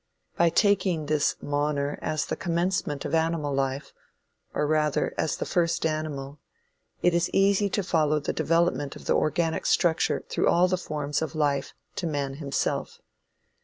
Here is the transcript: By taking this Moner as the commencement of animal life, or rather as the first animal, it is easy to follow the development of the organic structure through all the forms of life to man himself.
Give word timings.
By 0.35 0.49
taking 0.49 1.05
this 1.05 1.35
Moner 1.43 1.99
as 2.01 2.25
the 2.25 2.35
commencement 2.35 3.05
of 3.05 3.13
animal 3.13 3.53
life, 3.53 3.93
or 4.51 4.65
rather 4.65 5.13
as 5.15 5.37
the 5.37 5.45
first 5.45 5.85
animal, 5.85 6.39
it 7.03 7.13
is 7.13 7.29
easy 7.33 7.69
to 7.69 7.83
follow 7.83 8.19
the 8.19 8.33
development 8.33 8.95
of 8.95 9.05
the 9.05 9.13
organic 9.13 9.67
structure 9.67 10.23
through 10.27 10.47
all 10.47 10.67
the 10.67 10.75
forms 10.75 11.21
of 11.21 11.35
life 11.35 11.75
to 11.97 12.07
man 12.07 12.37
himself. 12.37 12.99